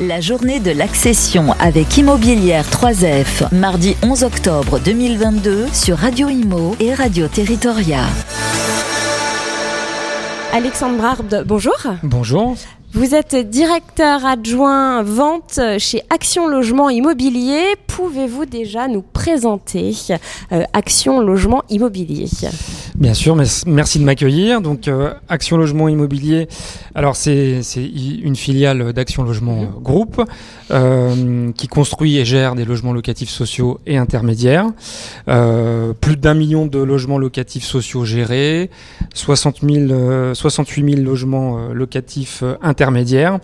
La 0.00 0.20
journée 0.20 0.58
de 0.58 0.72
l'accession 0.72 1.52
avec 1.60 1.96
Immobilière 1.96 2.64
3F, 2.64 3.54
mardi 3.54 3.96
11 4.02 4.24
octobre 4.24 4.80
2022 4.80 5.68
sur 5.72 5.98
Radio 5.98 6.28
Imo 6.28 6.74
et 6.80 6.92
Radio 6.92 7.28
Territoria. 7.28 8.00
Alexandre 10.52 10.96
Brard, 10.96 11.44
bonjour. 11.46 11.76
Bonjour. 12.02 12.56
Vous 12.92 13.14
êtes 13.14 13.36
directeur 13.36 14.26
adjoint 14.26 15.04
vente 15.04 15.60
chez 15.78 16.02
Action 16.10 16.48
Logement 16.48 16.90
Immobilier. 16.90 17.76
Pouvez-vous 17.96 18.44
déjà 18.44 18.88
nous 18.88 19.02
présenter 19.02 19.92
euh, 20.52 20.62
Action 20.72 21.20
Logement 21.20 21.62
Immobilier? 21.68 22.28
Bien 22.94 23.14
sûr, 23.14 23.36
merci 23.66 23.98
de 23.98 24.04
m'accueillir. 24.04 24.60
Donc, 24.60 24.88
euh, 24.88 25.12
Action 25.28 25.56
Logement 25.56 25.88
Immobilier, 25.88 26.48
alors 26.94 27.16
c'est 27.16 27.60
une 27.76 28.36
filiale 28.36 28.92
d'Action 28.92 29.22
Logement 29.22 29.62
mhm. 29.62 29.82
Groupe 29.82 30.22
euh, 30.70 31.50
qui 31.52 31.68
construit 31.68 32.18
et 32.18 32.24
gère 32.24 32.54
des 32.54 32.64
logements 32.64 32.92
locatifs 32.92 33.30
sociaux 33.30 33.80
et 33.86 33.96
intermédiaires. 33.96 34.66
plus 35.26 36.16
d'un 36.16 36.34
million 36.34 36.66
de 36.66 36.78
logements 36.78 37.18
locatifs 37.18 37.64
sociaux 37.64 38.04
gérés, 38.04 38.70
60 39.14 39.60
000, 39.62 40.34
68 40.34 40.94
000 40.94 41.02
logements 41.02 41.68
locatifs 41.72 42.42
intermédiaires 42.62 42.84
intermédiaire. 42.84 43.38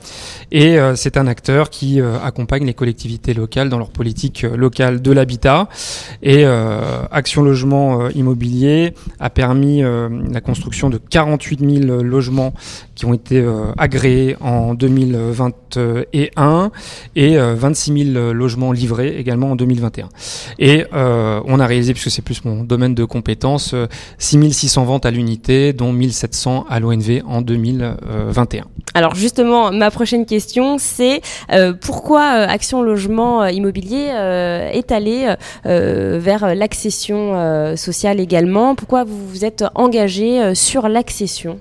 Et 0.51 0.79
euh, 0.79 0.96
c'est 0.96 1.16
un 1.16 1.27
acteur 1.27 1.71
qui 1.71 2.01
euh, 2.01 2.19
accompagne 2.21 2.66
les 2.66 2.74
collectivités 2.74 3.32
locales 3.32 3.69
dans 3.69 3.79
leur 3.79 3.91
politique 3.91 4.40
euh, 4.45 4.57
locale 4.57 5.03
de 5.03 5.12
l'habitat. 5.12 5.69
Et 6.23 6.45
Action 7.11 7.43
Logement 7.43 8.09
Immobilier 8.11 8.95
a 9.19 9.30
permis 9.30 9.83
la 9.83 10.41
construction 10.41 10.91
de 10.91 10.99
48 10.99 11.87
000 11.87 12.03
logements 12.03 12.53
qui 12.95 13.07
ont 13.07 13.15
été 13.15 13.43
agréés 13.79 14.37
en 14.41 14.75
2021 14.75 16.71
et 17.16 17.39
26 17.39 18.13
000 18.13 18.33
logements 18.33 18.73
livrés 18.73 19.16
également 19.19 19.53
en 19.53 19.57
2021. 19.57 20.09
Et 20.59 20.85
on 20.93 21.60
a 21.60 21.66
réalisé, 21.66 21.93
puisque 21.93 22.10
c'est 22.10 22.23
plus 22.23 22.45
mon 22.45 22.65
domaine 22.65 22.95
de 22.95 23.04
compétences, 23.04 23.75
6 24.19 24.52
600 24.52 24.85
ventes 24.85 25.07
à 25.07 25.10
l'unité, 25.10 25.73
dont 25.73 25.93
1700 25.93 26.66
à 26.69 26.80
l'ONV 26.80 27.23
en 27.27 27.43
2021. 27.43 28.65
Alors 28.95 29.15
justement, 29.15 29.71
ma 29.71 29.91
prochaine 29.91 30.27
question, 30.27 30.77
c'est 30.79 31.21
euh, 31.52 31.73
pourquoi 31.73 32.21
euh, 32.21 32.47
Action 32.49 32.82
Logement 32.82 33.43
euh, 33.43 33.51
Immobilier 33.51 34.10
est 34.30 34.92
allé 34.92 35.34
vers 35.64 36.54
l'accession 36.54 37.76
sociale 37.76 38.20
également. 38.20 38.74
Pourquoi 38.74 39.04
vous 39.04 39.28
vous 39.28 39.45
êtes 39.45 39.64
engagé 39.74 40.54
sur 40.54 40.88
l'accession? 40.88 41.59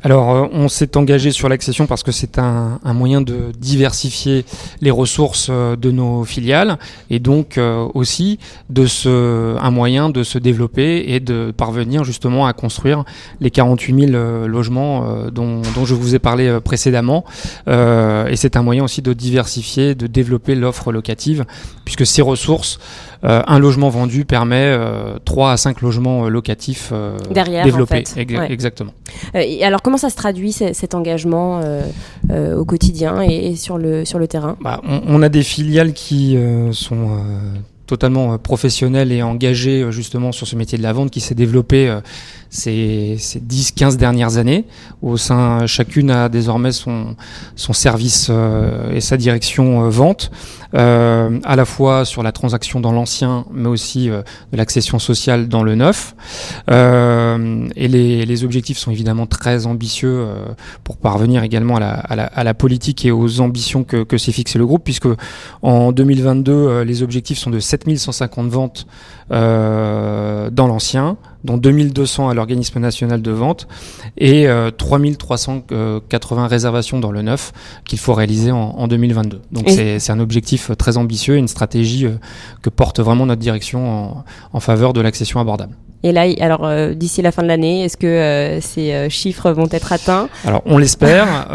Alors, 0.00 0.30
euh, 0.30 0.46
on 0.52 0.68
s'est 0.68 0.96
engagé 0.96 1.32
sur 1.32 1.48
l'accession 1.48 1.86
parce 1.88 2.04
que 2.04 2.12
c'est 2.12 2.38
un, 2.38 2.78
moyen 2.84 3.20
de 3.20 3.50
diversifier 3.58 4.44
les 4.80 4.92
ressources 4.92 5.48
euh, 5.50 5.74
de 5.74 5.90
nos 5.90 6.24
filiales 6.24 6.78
et 7.10 7.18
donc 7.18 7.58
euh, 7.58 7.88
aussi 7.94 8.38
de 8.70 8.86
se, 8.86 9.56
un 9.58 9.70
moyen 9.72 10.08
de 10.08 10.22
se 10.22 10.38
développer 10.38 11.04
et 11.08 11.18
de 11.18 11.52
parvenir 11.56 12.04
justement 12.04 12.46
à 12.46 12.52
construire 12.52 13.04
les 13.40 13.50
48 13.50 14.10
000 14.10 14.46
logements 14.46 15.28
dont, 15.32 15.62
dont, 15.74 15.84
je 15.84 15.94
vous 15.94 16.14
ai 16.14 16.18
parlé 16.18 16.58
précédemment. 16.62 17.24
et 17.66 18.36
c'est 18.36 18.56
un 18.56 18.62
moyen 18.62 18.84
aussi 18.84 19.02
de 19.02 19.12
diversifier, 19.12 19.94
de 19.94 20.06
développer 20.06 20.54
l'offre 20.54 20.92
locative 20.92 21.44
puisque 21.84 22.06
ces 22.06 22.22
ressources 22.22 22.78
un 23.22 23.58
logement 23.58 23.88
vendu 23.88 24.24
permet 24.24 24.66
euh, 24.66 25.18
3 25.24 25.52
à 25.52 25.56
5 25.56 25.80
logements 25.80 26.24
euh, 26.24 26.28
locatifs 26.28 26.90
euh, 26.92 27.18
Derrière, 27.30 27.64
développés. 27.64 28.04
En 28.06 28.14
fait. 28.14 28.50
Exactement. 28.50 28.92
Et 29.34 29.64
alors 29.64 29.82
comment 29.82 29.96
ça 29.96 30.10
se 30.10 30.16
traduit 30.16 30.52
cet 30.52 30.94
engagement 30.94 31.60
au 32.30 32.64
quotidien 32.64 33.22
et, 33.22 33.56
sur, 33.56 33.78
le, 33.78 34.04
sur 34.04 34.18
le 34.18 34.28
terrain? 34.28 34.56
Bah, 34.60 34.80
on, 34.84 35.02
on, 35.06 35.22
a 35.22 35.28
des 35.28 35.42
filiales 35.42 35.92
qui 35.92 36.38
sont 36.72 37.18
totalement 37.88 38.38
professionnelles 38.38 39.10
et 39.10 39.22
engagées 39.22 39.90
justement 39.90 40.30
sur 40.30 40.46
ce 40.46 40.54
métier 40.54 40.78
de 40.78 40.84
la 40.84 40.92
vente 40.92 41.10
qui 41.10 41.20
s'est 41.20 41.34
développé 41.34 41.98
ces, 42.50 43.16
ces 43.18 43.40
10-15 43.40 43.96
dernières 43.96 44.36
années. 44.38 44.64
Au 45.02 45.16
sein, 45.16 45.66
chacune 45.66 46.10
a 46.10 46.28
désormais 46.28 46.72
son, 46.72 47.16
son 47.56 47.72
service 47.72 48.28
euh, 48.30 48.92
et 48.92 49.00
sa 49.00 49.16
direction 49.16 49.84
euh, 49.84 49.90
vente, 49.90 50.30
euh, 50.74 51.38
à 51.44 51.56
la 51.56 51.64
fois 51.64 52.04
sur 52.04 52.22
la 52.22 52.32
transaction 52.32 52.80
dans 52.80 52.92
l'ancien, 52.92 53.46
mais 53.52 53.68
aussi 53.68 54.08
de 54.08 54.56
l'accession 54.56 54.98
sociale 54.98 55.48
dans 55.48 55.62
le 55.62 55.74
neuf. 55.74 56.14
et 56.68 57.88
les, 57.88 58.26
les, 58.26 58.44
objectifs 58.44 58.78
sont 58.78 58.90
évidemment 58.90 59.26
très 59.26 59.66
ambitieux 59.66 60.26
pour 60.84 60.96
parvenir 60.96 61.42
également 61.42 61.76
à 61.76 61.80
la, 61.80 61.90
à, 61.90 62.16
la, 62.16 62.24
à 62.26 62.44
la, 62.44 62.54
politique 62.54 63.04
et 63.04 63.10
aux 63.10 63.40
ambitions 63.40 63.84
que, 63.84 64.04
que 64.04 64.18
s'est 64.18 64.32
fixé 64.32 64.58
le 64.58 64.66
groupe, 64.66 64.84
puisque 64.84 65.08
en 65.62 65.92
2022, 65.92 66.82
les 66.82 67.02
objectifs 67.02 67.38
sont 67.38 67.50
de 67.50 67.60
7150 67.84 68.48
ventes 68.48 68.86
dans 69.30 70.66
l'ancien, 70.66 71.16
dont 71.44 71.56
2200 71.56 72.28
à 72.28 72.34
l'organisme 72.34 72.80
national 72.80 73.22
de 73.22 73.30
vente 73.30 73.68
et 74.16 74.48
3380 74.76 75.70
euh, 75.72 76.46
réservations 76.46 76.98
dans 76.98 77.12
le 77.12 77.22
neuf 77.22 77.52
qu'il 77.84 77.98
faut 77.98 78.14
réaliser 78.14 78.50
en, 78.50 78.88
2022. 78.88 79.40
Donc 79.52 79.68
c'est 79.68 80.10
un 80.10 80.20
objectif 80.20 80.70
très 80.76 80.96
ambitieux 80.96 81.36
et 81.36 81.38
une 81.38 81.48
stratégie 81.48 82.06
euh, 82.06 82.18
que 82.62 82.70
porte 82.70 83.00
vraiment 83.00 83.26
notre 83.26 83.40
direction 83.40 84.24
en 84.52 84.60
faveur 84.60 84.92
de 84.92 85.00
l'accession 85.00 85.40
abordable. 85.40 85.74
Et 86.04 86.12
là, 86.12 86.26
alors 86.40 86.64
euh, 86.64 86.94
d'ici 86.94 87.22
la 87.22 87.32
fin 87.32 87.42
de 87.42 87.48
l'année, 87.48 87.84
est-ce 87.84 87.96
que 87.96 88.06
euh, 88.06 88.60
ces 88.60 88.92
euh, 88.92 89.08
chiffres 89.08 89.50
vont 89.50 89.66
être 89.72 89.92
atteints? 89.92 90.28
Alors 90.44 90.62
on 90.64 90.78
l'espère. 90.78 91.48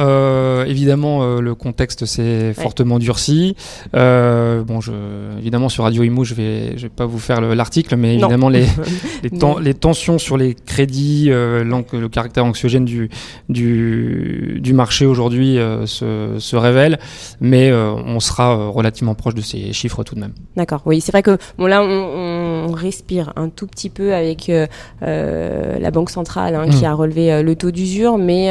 évidemment, 0.68 1.40
le 1.40 1.56
contexte 1.56 2.06
s'est 2.06 2.54
fortement 2.54 3.00
durci. 3.00 3.56
bon, 3.94 4.82
je, 4.82 4.92
évidemment 5.40 5.70
sur 5.70 5.86
Radio 5.86 6.04
Imo, 6.04 6.24
je 6.24 6.34
vais, 6.34 6.78
je 6.78 6.84
vais 6.84 6.90
pas 6.90 7.06
vous 7.06 7.20
faire 7.20 7.40
l'article, 7.42 7.96
mais 7.96 8.16
évidemment 8.16 8.50
les 8.50 8.66
les, 9.24 9.30
les, 9.62 9.73
tensions 9.74 10.18
sur 10.18 10.38
les 10.38 10.54
crédits, 10.54 11.30
le 11.30 12.08
caractère 12.08 12.46
anxiogène 12.46 12.86
du 12.86 13.10
du, 13.50 14.60
du 14.62 14.74
marché 14.74 15.06
aujourd'hui 15.06 15.58
se, 15.86 16.36
se 16.40 16.56
révèle, 16.56 17.00
mais 17.42 17.72
on 17.74 18.20
sera 18.20 18.70
relativement 18.70 19.16
proche 19.16 19.36
de 19.36 19.42
ces 19.42 19.74
chiffres 19.74 20.04
tout 20.04 20.16
de 20.16 20.20
même. 20.20 20.34
D'accord. 20.56 20.82
Oui, 20.86 21.02
c'est 21.02 21.12
vrai 21.12 21.24
que 21.24 21.38
bon 21.58 21.66
là, 21.66 21.82
on, 21.82 22.68
on 22.70 22.72
respire 22.72 23.34
un 23.36 23.50
tout 23.50 23.68
petit 23.68 23.90
peu 23.90 24.14
avec 24.14 24.50
euh, 24.50 24.68
euh, 25.04 25.80
la 25.80 25.92
Banque 25.92 26.10
centrale 26.10 26.56
hein, 26.56 26.68
qui 26.70 26.84
hmm. 26.84 26.88
a 26.88 26.94
relevé 26.94 27.32
euh, 27.32 27.44
le 27.44 27.56
taux 27.56 27.72
d'usure, 27.72 28.18
mais 28.18 28.48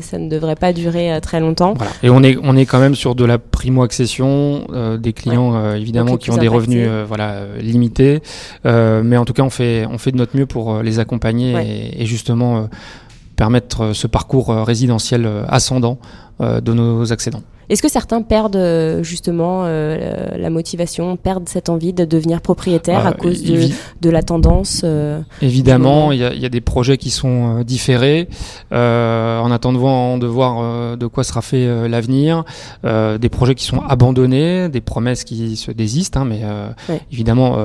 ça 0.00 0.18
ne 0.18 0.28
devrait 0.28 0.56
pas 0.56 0.72
durer 0.72 1.18
très 1.20 1.40
longtemps. 1.40 1.74
Et 2.02 2.10
on 2.10 2.22
est, 2.22 2.36
on 2.42 2.56
est 2.56 2.66
quand 2.66 2.80
même 2.80 2.94
sur 2.94 3.14
de 3.14 3.24
la 3.24 3.38
primo-accession, 3.38 4.66
des 4.98 5.12
clients 5.12 5.74
évidemment 5.74 6.16
qui 6.16 6.30
ont 6.30 6.36
des 6.36 6.48
revenus 6.48 6.88
voilà, 7.06 7.46
limités, 7.60 8.20
mais 8.64 9.16
en 9.16 9.24
tout 9.24 9.32
cas 9.32 9.42
on 9.42 9.50
fait, 9.50 9.86
on 9.90 9.98
fait 9.98 10.12
de 10.12 10.16
notre 10.16 10.36
mieux 10.36 10.46
pour 10.46 10.63
les 10.82 10.98
accompagner 10.98 11.52
et, 11.52 12.02
et, 12.02 12.06
justement 12.06 12.68
permettre 13.36 13.92
ce 13.92 14.06
parcours 14.06 14.48
résidentiel 14.48 15.28
ascendant 15.48 15.98
de 16.40 16.72
nos 16.72 17.12
accédants. 17.12 17.42
Est-ce 17.68 17.82
que 17.82 17.88
certains 17.88 18.22
perdent 18.22 18.56
euh, 18.56 19.02
justement 19.02 19.62
euh, 19.64 20.36
la 20.36 20.50
motivation, 20.50 21.16
perdent 21.16 21.48
cette 21.48 21.68
envie 21.68 21.92
de 21.92 22.04
devenir 22.04 22.40
propriétaire 22.40 23.02
ah, 23.04 23.08
à 23.08 23.12
cause 23.12 23.42
de, 23.42 23.68
de, 24.00 24.10
la 24.10 24.22
tendance 24.22 24.82
euh, 24.84 25.20
Évidemment, 25.40 26.12
il 26.12 26.18
y, 26.18 26.40
y, 26.40 26.46
a 26.46 26.48
des 26.48 26.60
projets 26.60 26.96
qui 26.96 27.10
sont 27.10 27.62
différés 27.62 28.28
en 28.70 29.50
attendant 29.50 30.18
de 30.18 30.26
voir 30.26 30.96
de 30.96 31.06
quoi 31.06 31.24
sera 31.24 31.42
fait 31.42 31.88
l'avenir, 31.88 32.44
des 32.84 33.28
projets 33.28 33.54
qui 33.54 33.64
sont 33.64 33.80
abandonnés, 33.80 34.68
des 34.68 34.80
promesses 34.80 35.24
qui 35.24 35.56
se 35.56 35.70
désistent, 35.70 36.16
hein, 36.16 36.24
mais 36.24 36.42
évidemment 37.12 37.58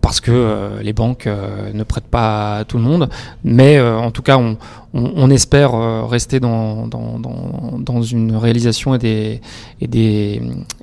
parce 0.00 0.20
que 0.20 0.80
les 0.82 0.92
banques 0.92 1.28
ne 1.72 1.82
prêtent 1.82 2.04
pas 2.04 2.58
à 2.58 2.64
tout 2.64 2.76
le 2.76 2.84
monde. 2.84 3.08
Mais 3.44 3.80
en 3.80 4.10
tout 4.10 4.22
cas, 4.22 4.38
on, 4.38 4.56
on, 4.94 5.12
on 5.16 5.30
espère 5.30 5.72
rester 6.08 6.40
dans, 6.40 6.86
dans, 6.86 7.18
dans, 7.18 7.78
dans 7.78 8.02
une 8.02 8.36
réalisation 8.36 8.94
et 8.94 8.98
des, 8.98 9.40
et 9.80 9.86
des, 9.86 10.40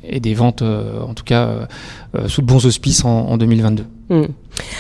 et 0.09 0.19
des 0.19 0.33
ventes, 0.33 0.61
euh, 0.61 1.01
en 1.01 1.13
tout 1.13 1.23
cas, 1.23 1.47
euh, 1.47 1.65
euh, 2.15 2.27
sous 2.27 2.41
de 2.41 2.47
bons 2.47 2.65
auspices 2.65 3.06
en, 3.06 3.38
2022. 3.38 3.85
Hmm. 4.09 4.25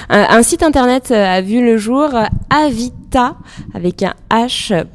Un, 0.09 0.43
site 0.43 0.63
internet 0.63 1.11
a 1.11 1.41
vu 1.41 1.63
le 1.63 1.77
jour, 1.77 2.09
avita 2.49 3.37
avec 3.73 4.03
un 4.03 4.13
h.fr. 4.31 4.87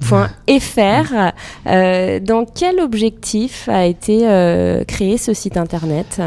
dans 2.22 2.44
quel 2.44 2.80
objectif 2.80 3.68
a 3.68 3.86
été 3.86 4.26
créé 4.86 5.16
ce 5.16 5.32
site 5.32 5.56
internet? 5.56 6.20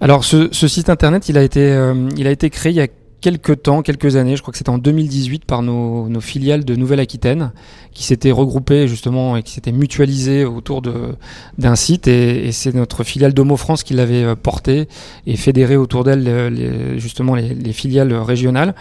Alors 0.00 0.24
ce, 0.24 0.48
ce, 0.52 0.66
site 0.66 0.88
internet, 0.88 1.28
il 1.28 1.36
a 1.36 1.42
été, 1.42 1.78
il 2.16 2.26
a 2.26 2.30
été 2.30 2.48
créé 2.48 2.72
il 2.72 2.76
y 2.76 2.80
a 2.80 2.88
quelques 3.20 3.62
temps, 3.62 3.82
quelques 3.82 4.16
années, 4.16 4.36
je 4.36 4.42
crois 4.42 4.52
que 4.52 4.58
c'était 4.58 4.70
en 4.70 4.78
2018 4.78 5.44
par 5.44 5.62
nos, 5.62 6.08
nos 6.08 6.20
filiales 6.20 6.64
de 6.64 6.74
Nouvelle-Aquitaine 6.74 7.52
qui 7.92 8.04
s'étaient 8.04 8.30
regroupées 8.30 8.86
justement 8.88 9.36
et 9.36 9.42
qui 9.42 9.52
s'étaient 9.52 9.72
mutualisées 9.72 10.44
autour 10.44 10.82
d'un 10.82 11.76
site. 11.76 12.08
Et, 12.08 12.46
et 12.48 12.52
c'est 12.52 12.74
notre 12.74 13.04
filiale 13.04 13.34
Domo 13.34 13.56
France 13.56 13.82
qui 13.82 13.94
l'avait 13.94 14.24
euh, 14.24 14.36
porté 14.36 14.88
et 15.26 15.36
fédéré 15.36 15.76
autour 15.76 16.04
d'elle 16.04 16.22
les, 16.22 16.98
justement 16.98 17.34
les, 17.34 17.54
les, 17.54 17.72
filiales 17.72 18.12
régionales. 18.14 18.74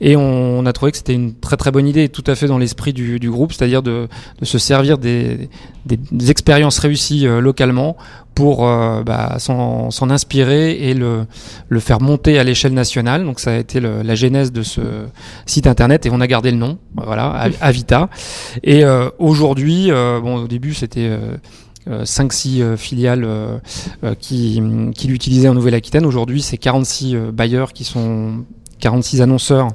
Et 0.00 0.16
on, 0.16 0.58
on 0.58 0.66
a 0.66 0.72
trouvé 0.72 0.92
que 0.92 0.98
c'était 0.98 1.14
une 1.14 1.34
très 1.34 1.56
très 1.56 1.70
bonne 1.70 1.88
idée 1.88 2.08
tout 2.08 2.24
à 2.26 2.34
fait 2.34 2.46
dans 2.46 2.58
l'esprit 2.58 2.92
du, 2.92 3.18
du, 3.18 3.30
groupe, 3.30 3.52
c'est-à-dire 3.52 3.82
de, 3.82 4.08
de, 4.40 4.44
se 4.44 4.58
servir 4.58 4.98
des, 4.98 5.48
des, 5.86 5.98
des 6.10 6.30
expériences 6.30 6.78
réussies 6.78 7.26
euh, 7.26 7.40
localement 7.40 7.96
pour 8.34 8.60
bah, 8.60 9.36
s'en 9.38 10.10
inspirer 10.10 10.72
et 10.72 10.94
le, 10.94 11.26
le 11.68 11.80
faire 11.80 12.00
monter 12.00 12.38
à 12.38 12.44
l'échelle 12.44 12.72
nationale. 12.72 13.24
Donc 13.24 13.40
ça 13.40 13.52
a 13.52 13.56
été 13.56 13.80
le, 13.80 14.02
la 14.02 14.14
genèse 14.14 14.52
de 14.52 14.62
ce 14.62 14.80
site 15.46 15.66
internet 15.66 16.06
et 16.06 16.10
on 16.10 16.20
a 16.20 16.26
gardé 16.26 16.50
le 16.50 16.56
nom, 16.56 16.78
voilà, 16.94 17.48
Avita. 17.60 18.08
Et 18.62 18.82
aujourd'hui, 19.18 19.90
bon 19.90 20.36
au 20.36 20.48
début 20.48 20.74
c'était 20.74 21.10
5-6 21.88 22.60
euh, 22.60 22.76
filiales 22.76 23.24
euh, 23.24 23.58
euh, 24.04 24.14
qui, 24.18 24.62
qui 24.94 25.08
l'utilisaient 25.08 25.48
en 25.48 25.54
Nouvelle-Aquitaine. 25.54 26.06
Aujourd'hui, 26.06 26.42
c'est 26.42 26.58
46 26.58 27.16
bailleurs 27.32 27.72
qui 27.72 27.84
sont 27.84 28.44
46 28.80 29.20
annonceurs 29.20 29.68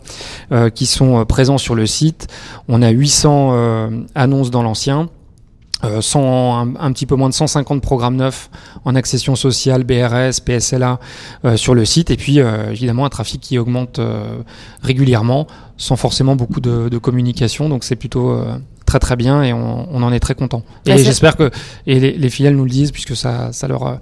qui 0.74 0.88
sont 0.88 1.25
présents 1.25 1.60
sur 1.60 1.75
le 1.75 1.86
site. 1.86 2.28
On 2.68 2.81
a 2.81 2.90
800 2.90 3.92
annonces 4.16 4.50
dans 4.50 4.63
l'ancien. 4.63 5.10
Un, 5.83 6.74
un, 6.80 6.92
petit 6.94 7.06
peu 7.06 7.16
moins 7.16 7.30
de 7.30 7.33
150 7.33 7.81
programmes 7.81 8.16
neufs 8.16 8.50
en 8.86 8.95
accession 8.95 9.36
sociale, 9.36 9.83
BRS, 9.83 10.39
PSLA 10.44 11.00
sur 11.56 11.75
le 11.75 11.86
site, 11.86 12.12
et 12.12 12.18
puis 12.18 12.39
évidemment 12.39 13.06
un 13.06 13.10
trafic 13.10 13.42
qui 13.42 13.60
augmente 13.60 14.00
régulièrement 14.81 15.48
sans 15.77 15.95
forcément 15.95 16.36
beaucoup 16.36 16.62
de, 16.62 16.89
de 16.89 16.98
communication, 16.98 17.69
donc 17.69 17.83
c'est 17.83 17.98
plutôt 17.98 18.39
très 18.86 19.00
très 19.00 19.16
bien 19.16 19.44
et 19.44 19.54
on, 19.54 19.88
on 19.94 20.01
en 20.01 20.13
est 20.13 20.19
très 20.19 20.33
content. 20.33 20.63
Et 20.86 20.98
j'espère 20.98 21.36
que 21.36 21.51
et 21.86 22.00
les, 22.00 22.13
les, 22.13 22.30
filiales 22.30 22.56
nous 22.56 22.63
le 22.63 22.69
disent 22.69 22.92
puisque 22.92 23.16
ça, 23.16 23.51
ça 23.51 23.68
leur 23.68 24.00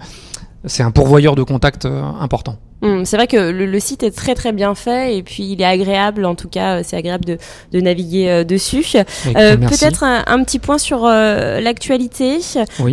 c'est 0.66 0.84
un 0.84 0.92
pourvoyeur 0.92 1.36
de 1.36 1.44
contact 1.44 1.86
euh, 1.86 2.02
important. 2.20 2.58
Hum, 2.84 3.06
c'est 3.06 3.16
vrai 3.16 3.28
que 3.28 3.38
le, 3.38 3.80
site 3.80 4.04
est 4.04 4.12
très 4.12 4.36
très 4.36 4.52
bien 4.52 4.76
fait 4.76 5.18
et 5.18 5.24
puis 5.24 5.44
il 5.54 5.62
est 5.62 5.66
agréable, 5.66 6.26
en 6.26 6.36
tout 6.36 6.50
cas 6.50 6.80
euh, 6.80 6.82
c'est 6.84 6.98
agréable 6.98 7.24
de, 7.24 7.38
de 7.72 7.80
naviguer 7.80 8.30
euh, 8.30 8.44
dessus. 8.44 8.86
Euh, 8.98 9.56
Peut-être 9.56 10.04
un, 10.04 10.24
un, 10.28 10.44
petit 10.44 10.60
point 10.60 10.78
sur 10.78 11.06
euh, 11.06 11.62
l'actualité 11.62 12.40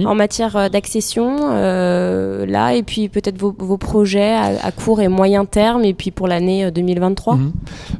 en 0.04 0.14
matière 0.14 0.70
d'accession 0.70 1.50
là 1.50 2.74
et 2.74 2.84
puis 2.84 3.08
peut-être 3.08 3.36
vos, 3.38 3.54
vos, 3.58 3.78
projets 3.78 4.32
à, 4.32 4.52
à, 4.62 4.70
court 4.70 5.00
et 5.00 5.08
moyen 5.08 5.44
terme 5.44 5.84
et 5.84 5.92
puis 5.92 6.12
pour 6.12 6.28
l'année 6.28 6.70
2023. 6.70 7.34
Mmh. 7.34 7.52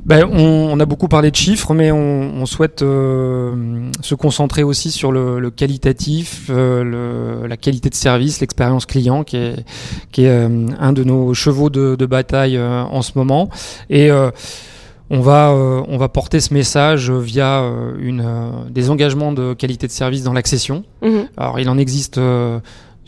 Ben, 0.04 0.28
on, 0.30 0.70
on, 0.72 0.78
a 0.78 0.86
beaucoup 0.86 1.08
parlé 1.08 1.32
de 1.32 1.36
chiffres 1.36 1.74
mais 1.74 1.90
on, 1.90 2.34
on 2.36 2.46
souhaite 2.46 2.80
se 2.80 4.14
concentrer 4.14 4.62
aussi 4.62 4.92
sur 4.92 5.10
le, 5.10 5.40
le 5.40 5.50
qualitatif, 5.50 6.46
le, 6.48 7.46
la 7.48 7.56
qualité 7.56 7.90
de 7.90 7.96
service, 7.96 8.40
l'expérience 8.40 8.86
client 8.86 9.24
qui 9.24 9.38
est, 9.38 9.64
qui 10.12 10.24
est 10.24 10.30
un 10.30 10.92
de 10.92 11.02
nos 11.02 11.34
chevaux 11.34 11.68
de 11.68 11.79
de, 11.96 12.06
bataille 12.06 12.56
euh, 12.56 12.82
en 12.82 13.02
ce 13.02 13.12
moment. 13.14 13.48
Et 13.88 14.10
euh, 14.10 14.30
on 15.10 15.20
va, 15.20 15.50
euh, 15.50 15.82
on 15.88 15.96
va 15.96 16.08
porter 16.08 16.40
ce 16.40 16.54
message 16.54 17.10
via 17.10 17.62
une, 17.98 18.24
des 18.70 18.90
engagements 18.90 19.32
de 19.32 19.54
qualité 19.54 19.86
de 19.86 19.92
service 19.92 20.22
dans 20.22 20.32
l'accession. 20.32 20.84
Mhm. 21.02 21.28
Alors 21.36 21.58
il 21.58 21.68
en 21.68 21.78
existe 21.78 22.20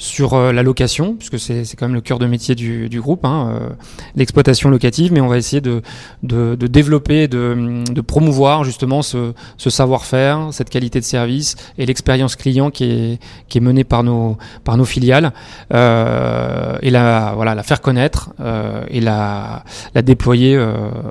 sur 0.02 0.34
euh, 0.34 0.50
la 0.52 0.64
location, 0.64 1.14
puisque 1.14 1.38
c'est 1.38 1.64
quand 1.76 1.86
même 1.86 1.94
le 1.94 2.00
cœur 2.00 2.18
de 2.18 2.26
métier 2.26 2.56
du, 2.56 2.88
du 2.88 3.00
groupe, 3.00 3.24
hein, 3.24 3.54
euh, 3.54 3.68
l'exploitation 4.16 4.68
locative, 4.68 5.12
mais 5.12 5.20
on 5.20 5.28
va 5.28 5.38
essayer 5.38 5.60
de, 5.60 5.80
de, 6.24 6.56
de 6.56 6.66
développer, 6.66 7.28
de, 7.28 7.84
de, 7.88 8.00
promouvoir 8.00 8.64
justement 8.64 9.02
ce, 9.02 9.32
ce 9.58 9.70
savoir-faire, 9.70 10.48
cette 10.50 10.70
qualité 10.70 10.98
de 10.98 11.04
service 11.04 11.54
et 11.78 11.86
l'expérience 11.86 12.34
client 12.34 12.72
qui 12.72 12.84
est, 12.84 13.20
qui 13.48 13.58
est 13.58 13.60
menée 13.60 13.84
par 13.84 14.02
nos, 14.02 14.38
par 14.64 14.76
nos 14.76 14.84
filiales, 14.84 15.32
euh, 15.72 16.76
et 16.82 16.90
la, 16.90 17.34
voilà, 17.36 17.54
la 17.54 17.62
faire 17.62 17.80
connaître 17.80 18.30
euh, 18.40 18.84
et 18.88 19.00
la, 19.00 19.62
la 19.94 20.02
déployer 20.02 20.56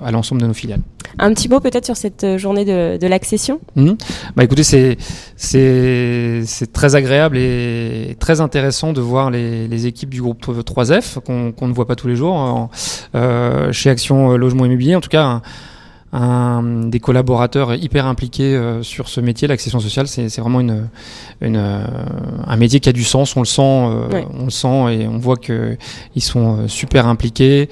à 0.03 0.11
l'ensemble 0.11 0.41
de 0.41 0.47
nos 0.47 0.53
filiales. 0.53 0.81
Un 1.17 1.33
petit 1.33 1.47
mot 1.47 1.61
peut-être 1.61 1.85
sur 1.85 1.95
cette 1.95 2.37
journée 2.37 2.65
de, 2.65 2.97
de 2.97 3.07
l'accession? 3.07 3.61
Mmh. 3.75 3.91
bah 4.35 4.43
Écoutez, 4.43 4.63
c'est 4.63 4.97
très 6.73 6.95
agréable 6.95 7.37
et 7.37 8.17
très 8.19 8.41
intéressant 8.41 8.80
de 8.91 9.01
voir 9.01 9.29
les, 9.29 9.85
équipes 9.85 10.09
du 10.09 10.21
groupe 10.21 10.45
3F 10.45 11.19
qu'on 11.21 11.67
ne 11.67 11.73
voit 11.73 11.87
pas 11.87 11.95
tous 11.95 12.07
les 12.07 12.15
jours 12.15 12.69
euh, 13.15 13.71
chez 13.71 13.89
Action 13.89 14.35
Logement 14.37 14.65
Immobilier. 14.65 14.95
En 14.95 15.01
tout 15.01 15.09
cas, 15.09 15.41
un, 16.11 16.63
des 16.89 16.99
collaborateurs 16.99 17.75
hyper 17.75 18.05
impliqués 18.05 18.55
euh, 18.55 18.83
sur 18.83 19.07
ce 19.07 19.21
métier, 19.21 19.47
l'accession 19.47 19.79
sociale, 19.79 20.07
c'est 20.07 20.39
vraiment 20.39 20.59
une, 20.59 20.89
une, 21.41 21.55
euh, 21.57 21.85
un 22.45 22.57
métier 22.57 22.79
qui 22.79 22.89
a 22.89 22.93
du 22.93 23.03
sens. 23.03 23.35
On 23.35 23.41
le 23.41 23.45
sent, 23.45 23.61
on 23.61 24.45
le 24.45 24.49
sent 24.49 24.93
et 24.93 25.07
on 25.07 25.17
voit 25.17 25.37
que 25.37 25.77
ils 26.15 26.23
sont 26.23 26.67
super 26.67 27.07
impliqués. 27.07 27.69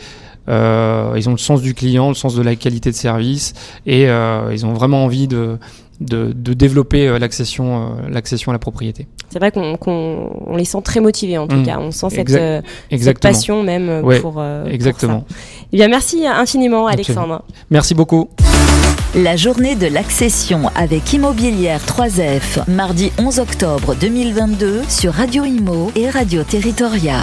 Ils 0.50 1.30
ont 1.30 1.34
le 1.34 1.38
sens 1.38 1.62
du 1.62 1.74
client, 1.74 2.10
le 2.10 2.16
sens 2.16 2.36
de 2.36 2.42
la 2.42 2.56
qualité 2.56 2.90
de 2.90 2.96
service 2.96 3.54
et 3.86 4.04
ils 4.04 4.66
ont 4.66 4.74
vraiment 4.74 5.04
envie 5.04 5.28
de 5.28 5.58
de, 6.00 6.32
de 6.34 6.54
développer 6.54 7.08
euh, 7.08 7.20
l'accession 7.20 7.78
euh, 7.78 8.10
l'accession 8.10 8.52
à 8.52 8.54
la 8.54 8.60
propriété. 8.60 9.08
C'est 9.30 9.40
vrai 9.40 9.52
qu'on 9.52 9.78
on 9.84 10.56
les 10.56 10.66
sent 10.66 10.82
très 10.84 11.00
motivés 11.00 11.38
en 11.38 11.48
tout 11.48 11.58
mmh. 11.58 11.66
cas. 11.66 11.78
On 11.80 11.92
sent 11.92 12.08
cette, 12.12 12.30
euh, 12.32 12.62
cette 12.98 13.20
passion 13.20 13.64
même 13.64 14.02
pour, 14.22 14.44
exactement. 14.68 15.22
Pour 15.22 15.30
ça. 15.30 15.36
Eh 15.72 15.78
bien, 15.78 15.88
merci 15.88 16.26
infiniment, 16.26 16.88
Alexandre. 16.88 17.44
Merci 17.70 17.94
beaucoup. 17.94 18.30
La 19.16 19.36
journée 19.36 19.76
de 19.76 19.88
l'accession 19.88 20.70
avec 20.76 21.14
Immobilière 21.14 21.82
3F, 21.82 22.70
mardi 22.70 23.12
11 23.18 23.40
octobre 23.40 23.96
2022 24.00 24.82
sur 24.88 25.14
Radio 25.14 25.46
Imo 25.46 25.92
et 25.96 26.10
Radio 26.10 26.44
Territoria. 26.44 27.20